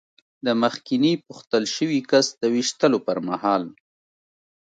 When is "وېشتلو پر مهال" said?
2.53-3.63